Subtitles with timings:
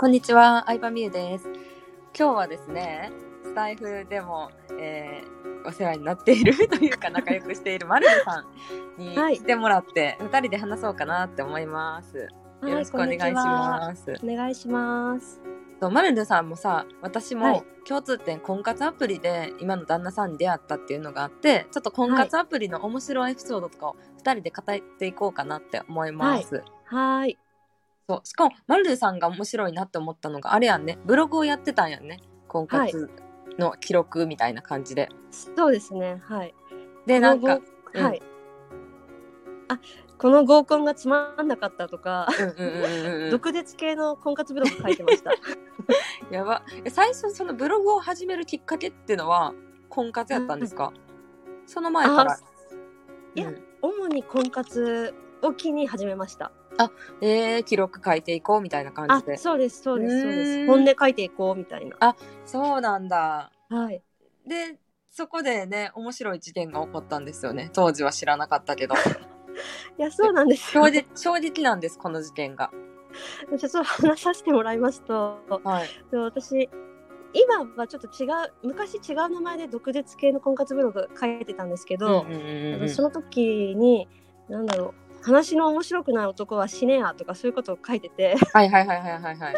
[0.00, 1.46] こんにちは、相葉美優です。
[2.18, 3.12] 今日はですね、
[3.44, 4.50] スタイフでも、
[4.80, 8.46] えー、お世話になっている というか仲良くしているマルルさん
[8.96, 12.16] にはい来てもらって、二人で話そうかなって思います。
[12.16, 12.28] よ
[12.62, 14.14] ろしくお願いします。
[14.24, 15.38] お願いします。
[15.78, 26.64] そうマルルさんもさ、私もはい共通点婚活アプリで今の旦那さんに出会ったっていうのがあって、ちょっと婚活アプリの面白いエピソードとかを二人で語っていこうかなって思います。
[26.86, 27.38] はーい。
[28.10, 28.20] そう。
[28.24, 30.98] しかもマルルさんが面白いなって思ったのがあれやんね。
[31.04, 32.20] ブログをやってたんやんね。
[32.48, 33.08] 婚活
[33.58, 36.20] の記録みたいな感じで、そうですね。
[36.24, 36.54] はい。
[37.06, 37.62] でなんかこ
[37.94, 38.22] の合はい。
[39.68, 39.80] あ、
[40.18, 45.30] この合コンがつまんなかったとか、うんうんうんうんうん毒舌系の婚活ブログ書いてました。
[46.32, 46.64] やば。
[46.84, 49.54] え最初そのブログを始めるきっかけっていうのは
[49.88, 50.92] 婚活やったんですか、
[51.66, 52.32] その前から。
[52.32, 52.38] あ
[53.36, 53.64] いやうん。
[53.82, 56.50] 主に婚活を機に始めました。
[57.20, 60.66] えー、記録書いていこうみたいな感あじで、そうです、そうです、そうです。
[60.66, 62.16] 本音書いていこうみたいな。
[62.44, 64.02] そうなんだはい。
[64.46, 64.78] で
[65.10, 68.94] そこでね面白い事件が起こったんですよね当時は知らなかったけど
[69.98, 70.84] いや、そうなんですよ。
[70.84, 72.70] 正直正直なんですこの事件が
[73.58, 76.70] ちょっと話させてもらいますと、はいで私
[77.32, 82.26] 今はちょっと違う昔違う名前で毒舌系の婚活ブログ書いてたんですけど、
[82.88, 84.08] その時に
[84.48, 88.36] 何だろう話の面白くない男は死ねやとかそういうことを書いてて。
[88.52, 89.56] はいはいはいはいはいはい。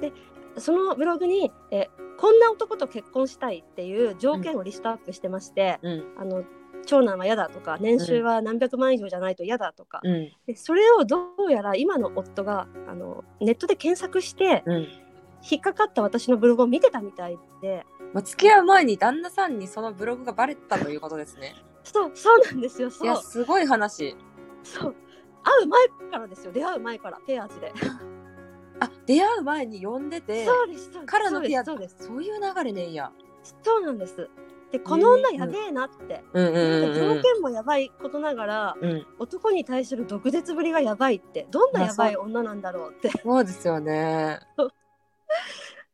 [0.58, 6.14] そのブログにえこんな男と結婚したいっていう条件をリストアップしてまして、うん。
[6.18, 6.44] あの
[6.86, 10.32] 長男は嫌だとか年収は何百万以上じゃないと嫌だとか、うん。
[10.46, 14.88] でそれをどうやら今の夫があのネットで検索してうん。
[15.48, 17.84] 引っかかった私のブログを見てたみたいで。
[18.12, 21.54] まあ、付き合う前に旦那さんにそのブログがバレたということですね。
[21.84, 24.16] そうそうなんですよいやすごい話。
[24.66, 24.94] そう。
[25.42, 26.52] 会う前からですよ。
[26.52, 27.18] 出会う前から。
[27.26, 27.72] ペアーズで。
[28.78, 31.06] あ出会う前に呼んでてそうですそうです。
[31.06, 33.10] からのペアそうですそういう流れねんや。
[33.62, 34.28] そうなんです。
[34.72, 39.06] でこの女やべえなって、うんうん条件もやばいことながらうん。
[39.18, 41.46] 男に対する毒舌ぶりがやばいって。
[41.50, 43.08] どんなやばい女なんだろうって。
[43.10, 44.40] そうですよね。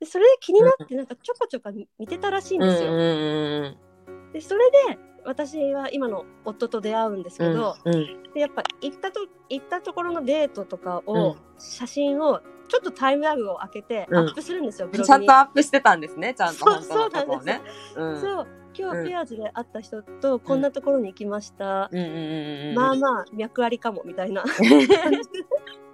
[0.00, 4.32] でそれで気になってなんかちょこちょこ見見てたらしいんですよ、うんうんうん。
[4.32, 7.52] でそれで私は今の夫と出会うんですうん。
[7.52, 16.32] けど、うんうんでやっぱ行ったと行ったところのデートとかうんを、写真をちょっとタイムラグを開けてうんアップするんですよ、ブロちゃんとアップしてたんですね。
[16.32, 17.60] ちゃんとそう本当のとこをね。
[17.94, 22.74] うんそう今うん日ペアーズで会った人とこんなところに行きました、うんうんうんうん。
[22.74, 24.42] まあまあ脈ありかもみたいな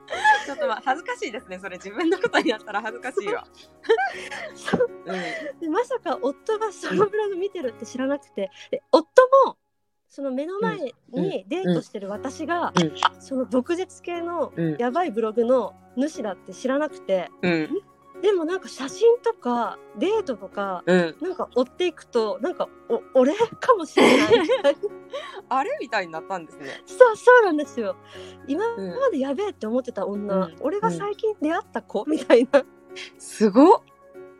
[0.49, 1.59] ちょっとまあ恥ずかしいですね。
[1.59, 1.77] それ。
[1.77, 3.47] 自分のことになったら恥ずかしいわ。
[5.71, 8.51] まさか夫がそのブログ見てるって知らなくて。
[8.71, 9.07] で夫
[9.47, 9.59] も
[10.09, 10.79] その目の前
[11.13, 12.95] にデートしてる私が、うん。
[13.21, 14.77] その毒舌系のうん。
[14.79, 17.31] やばいブログの主だって知らなくて。
[17.43, 17.83] うん
[18.23, 21.17] でもなんか写真とかデートとかうん。
[21.21, 24.77] なんか追っていくとなんかお俺かもしれない。
[25.49, 26.83] あれみたいになったんですね。
[26.87, 27.97] そうそうなんですよ。
[28.47, 30.57] 今うんまでやべえって思ってた女、うん。
[30.61, 32.65] 俺が最近出会った子みたいな。
[33.19, 33.83] すごっ。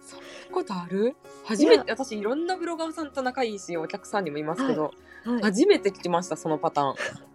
[0.01, 1.15] そんなことある？
[1.45, 6.95] 初めて私いろんなブロガーさんと仲いいしお客さんにもいますけど、はい初めて聞きましたそのパターン。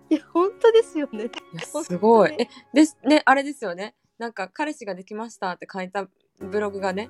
[0.10, 1.30] いや本当ですよね。
[1.84, 2.32] すごい。
[2.32, 2.42] に。
[2.42, 3.96] えですねあれですよね。
[4.18, 6.08] なんか彼氏ができましたって書いた
[6.50, 7.10] ブログがね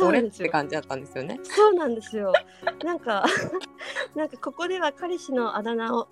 [0.00, 2.32] 俺って感じだったんですよねそうなんですよ。
[2.82, 3.24] なんか、
[4.16, 6.08] なんかここでは彼氏のあだ名を、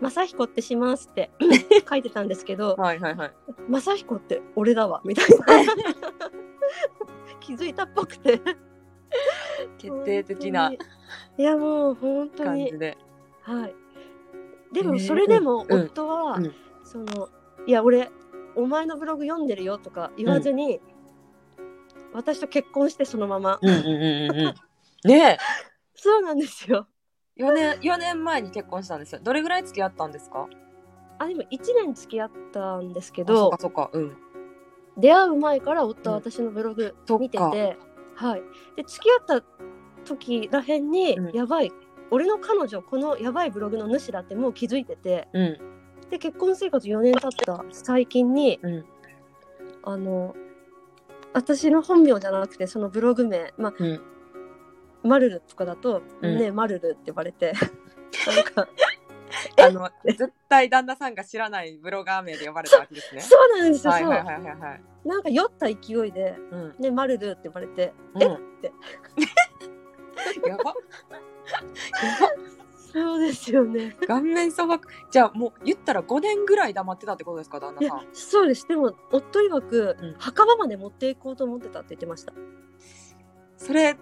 [0.00, 1.30] 正彦ってしますって
[1.88, 3.32] 書いてたんですけど、はいはいはい
[3.68, 5.74] 正彦って俺だわみたいな。
[7.40, 8.40] 気づいたっぽくて。
[9.78, 10.72] 決定的な。
[11.36, 12.78] いやもう本当に感じ。
[12.78, 12.98] で
[13.42, 13.74] はい。
[14.72, 16.54] でもえーそれでもうん夫は、うん
[16.84, 17.28] その、
[17.66, 18.10] いや俺、
[18.56, 20.80] お前のブログ読んでるよとか言わずに、
[22.12, 23.58] 私と結婚してそのまま。
[23.60, 24.46] うんうんうんうん。
[24.46, 24.54] うん
[25.04, 25.38] ね
[25.94, 26.86] そうなんですよ。
[27.36, 29.20] え4年4年前に結婚したんですよ。
[29.22, 30.48] どれぐらい付き合ったんですか？
[31.18, 33.90] あでも1年付き合ったんですけあそっどかそっか。
[33.92, 34.16] うん。
[34.96, 36.22] 出会う前から夫はうん。
[36.22, 37.78] 私のブログ見てて、
[38.14, 38.42] はい、
[38.76, 39.46] で付き合った
[40.04, 41.36] 時らへんに、うん。
[41.36, 41.72] やばい
[42.10, 45.58] 俺の彼女このやばいブログの主だってもう気づいててうん。
[46.10, 48.84] で結婚生活4年経った最近にうん。
[49.82, 50.34] あの
[51.32, 54.00] 私の本名じゃなくてそのブログ名、まあうん。
[55.02, 56.38] マルルとかだと「うん。
[56.38, 57.52] ねえマルル」って呼ばれて
[58.26, 58.68] なんか
[59.62, 63.20] あの絶対旦那さんが知らないブロガー名で呼ばれたわけですね。
[63.20, 64.82] そうなんですよ、はいはいはいはい。
[65.04, 65.74] なんか酔った勢
[66.06, 68.22] いでうん「ねマルル」って呼ばれて「うん。
[68.22, 68.26] え？
[68.26, 68.72] って。
[70.48, 70.74] やば。
[72.02, 72.18] や
[72.56, 72.59] ば
[72.92, 73.96] そうですよね。
[74.06, 78.66] 顔面蒼白じゃあもう言ったら5年ぐらい黙ってたってことですか旦那さんそうです。
[78.66, 82.32] でも夫曰く、うん墓場まで持っていこうと思ってたって言ってました。
[83.56, 83.96] それ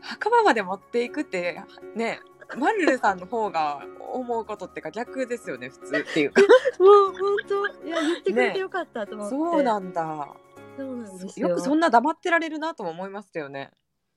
[0.00, 1.62] 墓場まで持っていくって
[1.94, 2.20] ね
[2.56, 6.42] マルルさんの方が思うことってか逆ですよね普通っていうか
[6.78, 9.36] もう本当いや言ってくれてよかったと思って。
[9.36, 10.28] そうなんだ
[10.76, 11.48] そうなんですよ。
[11.48, 13.70] よくそんな黙ってられるなとも思いましたよね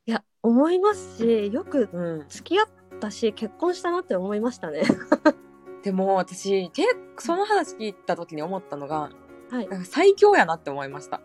[0.06, 2.68] いや思いますし、よくうん付き合っ
[3.00, 4.81] たし結婚したなって思いましたね。
[5.84, 6.69] でも私
[7.19, 9.10] その話聞いた時に思ったのが
[9.50, 9.68] はい。
[9.68, 11.22] なんか最強やなって思いました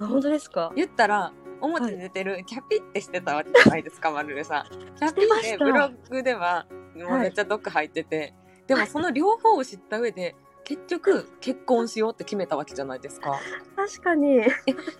[0.00, 0.72] あ本当ですか？
[0.76, 4.64] 言ったら表に出てるキャピってしてたわけじゃないですか、マルルさん。
[4.96, 8.32] キャピってブログではもうめっちゃ毒入ってて、
[8.68, 13.40] でもその両方を知った上で結局結婚しようって決めたわけじゃないですか。
[13.74, 14.44] 確かに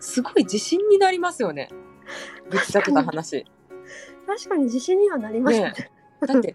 [0.01, 1.69] すごい自信になりますよね。
[2.51, 3.45] ぶっちゃけた話。
[4.29, 5.91] 確かに自信にはなりましたね。
[6.27, 6.55] だって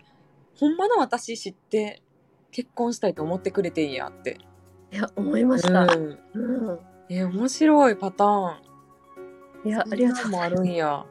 [0.55, 2.03] ほんまの私知って
[2.51, 4.37] 結婚したいと思ってくれてんやって。
[4.91, 5.81] いや思いました。
[5.81, 6.19] うん。
[6.33, 6.79] うん。
[7.09, 8.55] え面白いパター
[9.65, 9.69] ン。
[9.69, 11.03] いやありがとうもあるんや。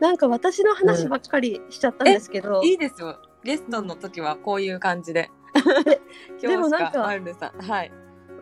[0.00, 3.20] なんか私の話ばっかりしちゃったんですけど、いいですよ。
[3.44, 5.30] ゲストの時はこういう感じで。
[6.42, 7.92] でもなんかマルルさん、はい。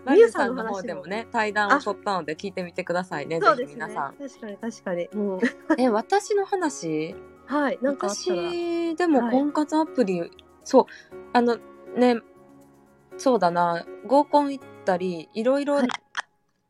[0.06, 3.72] マルルさんの方でもね、対談を取ったので聞いてみてくださいね、ぜそうですね。
[3.72, 4.14] ひ皆さん。
[4.14, 5.08] 確かに確かに。
[5.12, 5.40] うん。
[5.78, 7.14] え、私の話？
[7.48, 7.78] はい。
[7.82, 8.08] なんか。
[8.08, 10.30] 私でもはい婚活アプリ、
[10.64, 10.84] そう、
[11.32, 11.56] あの
[11.96, 12.20] ね、
[13.16, 15.88] そうだな、合コン行ったり、いろいろはい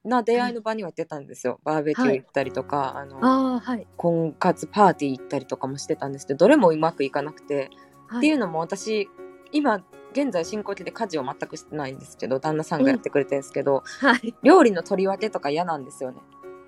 [0.05, 1.61] な出会いの場には行ってたんですよ。
[1.65, 3.87] バーベキュー行ったりとか、あの、ああはい。
[3.97, 7.71] 婚活パーティー行ったりとかもしてたんですけど、どれもうまくいかなくて、
[8.07, 9.09] はい、っていうのも私
[9.53, 14.35] 今現在進行形で家事を全くしてないんですけど旦那さんがやってくれてるんですけど、はい。
[14.43, 16.19] 料理の取り分けとか嫌なんですよね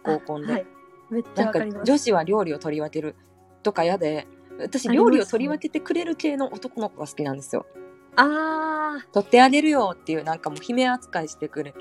[0.04, 0.66] 合コンで、はい。
[1.10, 1.52] めっちゃ。
[1.84, 3.16] 女子は料理を取り分ける
[3.62, 4.26] とか嫌で
[4.58, 7.66] 私料理を取り分けてくれる系の男の子が好きなんですよ
[8.16, 11.74] ああ取ってあげるよっていうなんかもう姫扱いしてくれ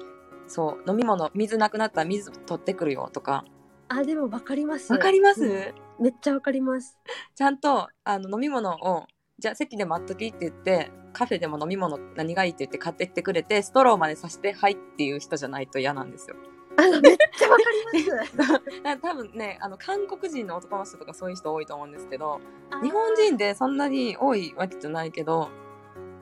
[0.47, 3.45] そう飲み物水なくなったら水取ってくるよとか
[3.89, 4.93] あでもわかります。
[4.93, 6.97] わかります、うんめっちゃわかります。
[7.35, 9.05] ちゃんとあの飲み物を
[9.37, 16.37] じゃあ席で待っときって言ってカフェでも飲み物何がいいって言って買ってきてくれてストローまでさしてはいっていう人じゃないと嫌なんですよ。
[16.79, 19.01] あのめっちゃわかります。
[19.01, 22.39] 多分ねあの韓国人の男の人とかそういう人多いと思うんですけど
[22.81, 25.49] 日本人でそんなに多いわけじゃないけど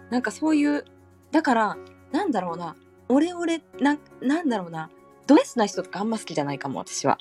[0.09, 0.83] なんかそういう
[1.31, 1.77] だから
[2.11, 2.75] なんだろうな
[3.09, 4.89] 俺俺なんなんだろうな
[5.27, 7.17] ド S な人とかあんま好きじゃないかも私は。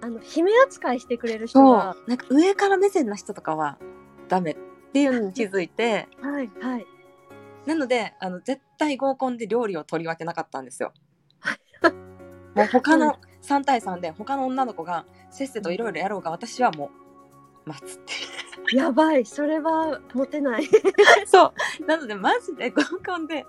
[0.00, 1.96] あの姫扱いしてくれる人は。
[2.06, 3.78] なんか上から目線な人とかは
[4.28, 4.56] ダメっ
[4.92, 6.08] ていうのに気づいて。
[6.20, 6.86] はいはい。
[7.66, 10.92] なのであの絶対合コンで料理を取り分けなかったんですよ。
[12.54, 16.90] もう他の3対3で他の女の子がせっせといろいろやろうが私はも
[17.66, 18.12] う待つって
[18.76, 19.24] やばい。
[19.24, 20.68] それはモテない。
[21.26, 21.86] そう。
[21.86, 23.46] なのでマジで合コンで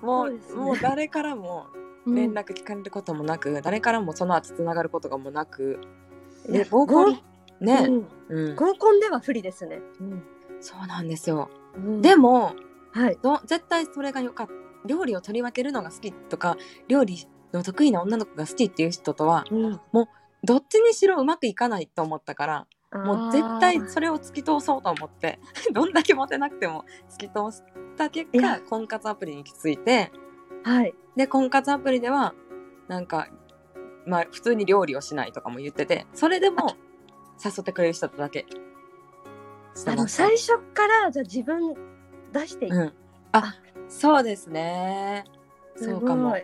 [0.00, 0.38] もうね。
[0.54, 1.66] もう誰からも
[2.06, 5.80] 連絡聞かれることもなく、誰からもその後つながることがもうなく。
[6.70, 7.20] 合コン？
[7.60, 8.06] うね、ん。
[8.28, 8.56] うん。
[8.56, 9.80] 合コンでは不利ですね。
[10.60, 11.50] そうなんですよ。
[11.76, 12.02] うん。
[12.02, 12.54] でも
[12.92, 13.18] はい。
[13.20, 14.52] ど絶対それがよかった
[14.86, 16.56] 料理を取り分けるのが好きとか
[16.86, 19.80] 料理の得意な女の子が好きっていう人とはうん。
[20.44, 25.38] どっちにしろうまくいかないと思ったからもう絶対それを突き通そうと思って
[25.72, 27.62] どんだけモテなくても突き通し
[27.96, 30.12] た結果婚活アプリに行き着いて
[30.62, 30.94] はい。
[31.16, 32.34] で婚活アプリでは
[32.88, 33.28] なんか
[34.06, 36.76] まあ普通に料理をしないとかも言っててそれでも
[37.44, 38.46] 誘ってくれる人だけ
[39.74, 41.74] してあのました最初からじゃあ自分
[42.32, 42.92] 出していうん、
[43.32, 43.54] あ
[43.88, 45.24] そうですね。
[45.76, 46.36] そうかも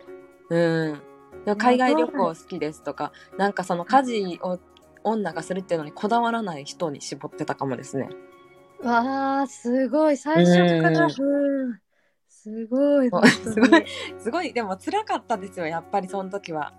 [0.53, 4.59] うん、海外旅行好きですとかなんかその家事を
[5.03, 8.09] 女がするっていうのにこだわらない人に絞ってたかもですね。
[8.83, 10.17] わあすごい。
[10.17, 11.05] 最初から。
[11.05, 11.79] ううん。
[12.27, 13.09] すごい
[13.43, 13.85] すごい
[14.19, 14.53] すごい。
[14.53, 16.73] でも辛かったですよやっぱりその時は。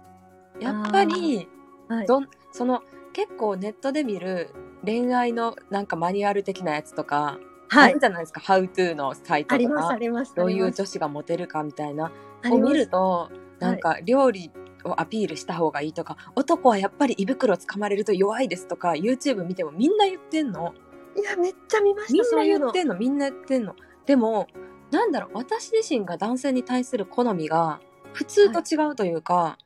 [0.61, 1.49] やっぱり
[1.89, 2.07] はい。
[2.07, 4.51] どんその結構ネットで見る
[4.85, 7.39] 恋愛のなんかマニュアル的なやつとか、
[7.69, 7.91] はい。
[7.91, 9.75] あるじゃないですか「How to」のサイトとか。
[9.75, 12.13] ますありますどういう女子がモテるかみたいな。
[12.51, 14.51] を見るとなんか料理
[14.85, 20.75] をアピールした方がいいとか男はやっぱり胃袋つかまれると弱いですとか YouTube 見てもみんな言ってんの。
[21.17, 23.75] いやめっちゃ見ましみんな言ってんのみんな言ってんの。
[24.05, 24.49] でも
[24.91, 27.81] なんだろう私自身が男性に対する好みが
[28.13, 29.59] 普通と違うというか、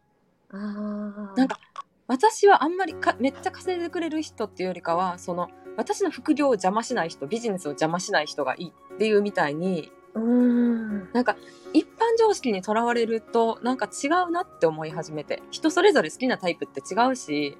[0.50, 1.36] あー。
[1.36, 1.58] なんか
[2.06, 11.10] 私はあんまりかめっちゃ稼いでくれる人っていうよりかはその私の副業を邪魔しない人ビジネスを邪魔しない人がいいっていうみたいにうーん。
[11.12, 11.36] なんか
[11.72, 15.42] 一般常識にとらわれるとなんか違うなって思い始めて。
[15.50, 17.56] 人それぞれ好きなタイプって違うし、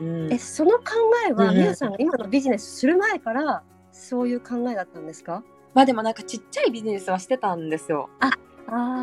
[0.00, 0.32] うん。
[0.32, 0.84] え、その考
[1.28, 1.56] えはうん。
[1.56, 3.62] みゆさんが今のビジネスする前から
[3.92, 5.42] そういう考えだったんですか？
[5.74, 8.08] まあでもなんかちっちゃいビジネスはしてたんですよ。
[8.20, 8.30] あ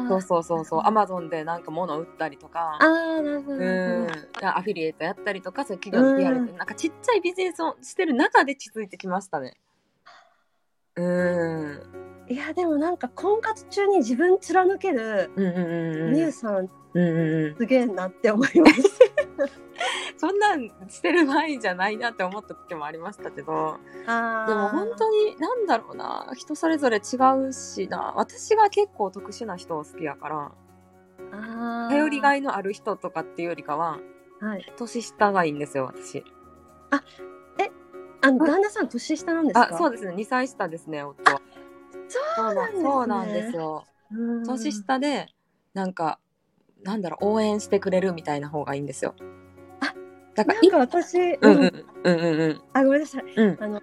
[0.08, 0.82] そうそうそうそう。
[0.84, 2.78] アマゾンでなんか物売ったりとか。
[2.80, 4.08] あーなるほどうん。
[4.44, 6.52] アフィリエイトやったりとかそういう企業に PR で。
[6.52, 6.58] うん。
[6.58, 9.56] なんかちっちゃいビジネスをしてる中で気づいてきましたね。
[10.98, 17.56] うんいやでもなんか婚活中に自分貫けるうんうんうんみゆさんうんうんうん。
[17.58, 18.82] すげえなって思います。
[20.18, 23.78] そんなんしてる場合じゃないなって思った時もありましたけど。
[24.08, 24.12] で
[24.56, 26.32] も本当になんだろうな。
[26.36, 27.18] 人それぞれ違
[27.48, 28.14] うしな。
[28.16, 30.52] 私が結構特殊な人を好きやから。
[31.90, 34.00] 頼りがいのある人とかっていうよりかは
[34.40, 34.74] はい。
[34.78, 36.24] 年下がいいんですよ私。
[38.22, 39.70] あの旦那さん年下なんですか？
[39.72, 40.14] あそうですね。
[40.16, 41.42] 2歳下ですね夫は
[42.08, 43.86] そうなんですよ。
[44.12, 44.44] うん。
[44.44, 45.28] 年下で
[45.74, 46.20] なんか
[46.84, 49.16] なんだろう応援してくれるみたいな方がいいんですよ。
[49.82, 49.94] あ
[50.36, 51.86] だからなんか私、うんうん。
[52.04, 52.62] うんうんうん。
[52.74, 53.24] あごめんなさい。
[53.36, 53.58] うん。
[53.60, 53.82] あの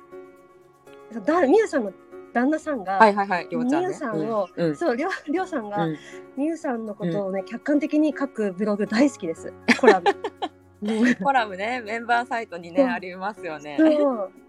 [1.24, 1.92] だみゆさんの
[2.32, 3.88] 旦那さんが、はいはいはいりょうちゃんね。
[3.88, 4.76] みゆさんをうんうん。
[4.76, 5.96] そうりょうりょうさんが、うん。
[6.36, 9.52] みゆさんのことをね、客観的に書くブログ大好きです。
[9.80, 10.06] コラム。
[10.82, 13.78] うんコラムね メンバーサイトにねありますよね。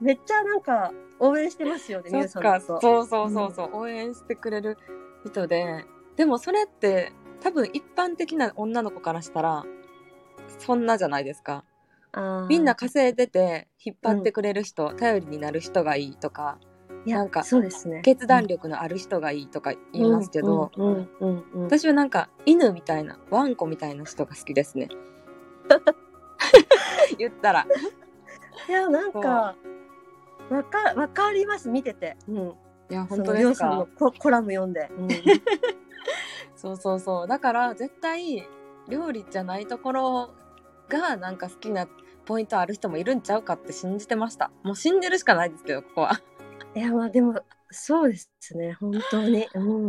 [0.02, 2.82] めっちゃなんか応援してますよねみゆそっかさん。
[2.82, 4.78] そうそうそうそう、応援してくれる
[5.26, 5.86] 人で。
[6.16, 9.66] でもそれって多分一般的な女の子からしたら
[10.60, 11.64] そんなじゃないですか。
[12.48, 16.60] みんな稼いでて引っ張ってくれる人、頼りになる人がいいとか
[17.06, 18.02] なんかそうですね。
[18.02, 21.64] 決断力のある人がいいとか言いますけど、うんうんうんうん。
[21.64, 24.90] 私はなんか犬みたいなワンコみたいな人が好きですね
[27.18, 27.68] 言ったら
[28.68, 29.56] いやなんか
[30.50, 32.18] わかわかります見てて。
[32.28, 32.36] うん。
[32.90, 34.90] いやそ本当ですかココラム読んで。
[34.98, 35.08] うん
[36.56, 38.48] そうそうそうだから絶対
[38.88, 40.34] 料理じゃないところ
[40.88, 41.88] がなんか好きな
[42.26, 46.22] ポイントある人もいるんちゃうかって信じてましたもう信じるしかないですけどここは
[46.74, 49.48] いやまあでもそうですね本当に。
[49.54, 49.88] うん。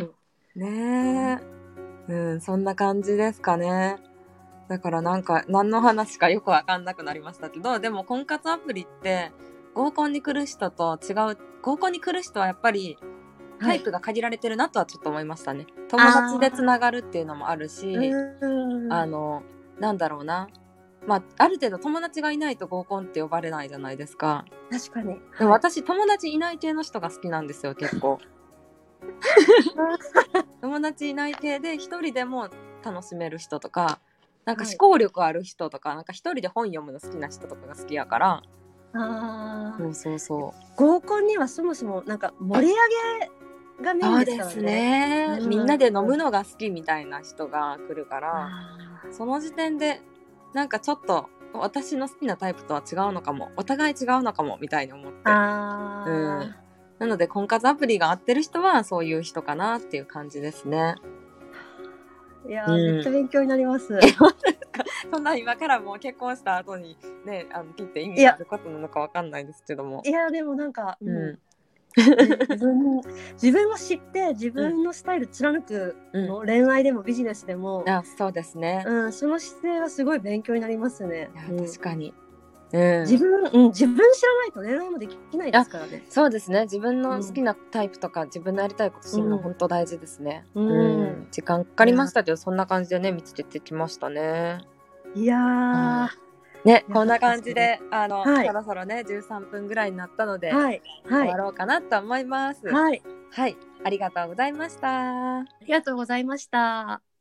[0.56, 1.40] ね
[2.08, 3.98] えうんそんな感じですかね
[4.68, 9.32] だからなんか何の話かよくわかんなくなりましたけどでも婚活アプリって
[9.74, 12.96] 合コンに来る人と違う合コンに来る人はやっぱり
[13.60, 18.92] タイプが限られてるなとはちょっと思いましたね、友達でつながるっていうのもあるしうん。
[18.92, 19.42] あの
[19.78, 20.48] なんだろうな。
[21.06, 24.44] まあある程度友達がいないと合コンって呼ばれないじゃないですか。
[24.70, 25.20] 確かに。
[25.38, 28.18] でも私友達いない系の人が好きなんですよ結構。
[30.62, 32.48] 友達いない系で一人でも
[32.82, 33.98] 楽しめる人とか
[34.44, 34.76] なんかはい。
[34.78, 38.42] 思考力ある人とか、なんか一人で本読むの好きな人とかが好きやから。
[38.96, 40.76] ああそうそうそう。
[40.76, 42.78] 合コンにはそもそもなんか盛り上
[43.80, 45.28] げがメインですからですね。
[45.28, 45.48] ね、うん。
[45.48, 48.50] みんなで飲むのが好きみたいな人が来るから、
[49.10, 50.00] その時点で
[50.52, 55.18] なんかちょっと私の好きなタイプとは違うのかもお互い違うのかもみたいに思って。
[55.18, 56.54] うん。
[56.98, 60.94] なので婚活アプリが合ってる人はそういう人かなっていう感じですね
[62.46, 62.94] いやー、うん。
[62.96, 63.98] めっちゃ勉強になります。
[65.10, 70.02] そんな今からもう結婚した後にねあの聞いて意味があることなのかわかんないですけども。
[70.04, 71.30] いやでもなんか、ううん。
[71.30, 71.38] ん
[71.96, 73.00] 自分
[73.34, 81.30] 自分を知って自分のスタイル貫くの、恋愛でもビジネスでも、あそうですね、うん、その姿勢はすごい勉強になりますね。
[81.56, 82.12] 確かに、
[82.72, 86.04] うん、自分、うん、自分知らないと恋愛もできないですからね。
[86.08, 86.62] そうですね。
[86.62, 91.28] 自分の好きなタイプとか、自分のやりたいこと知るのうん本当大事ですね、うん。
[91.30, 94.60] 時間かかりましたけど、そんな感じでね見つけてきましたね。
[95.14, 96.08] いやー、
[96.64, 98.46] ねこんな感じであの、はい。
[98.46, 101.28] そろそろね13分ぐらいになったので、はい、はい。
[101.28, 102.66] 終わ、ろうかなと思います。
[102.66, 103.56] はい、はい。
[103.84, 105.40] ありがとうございました。
[105.40, 107.13] ありがとうございました。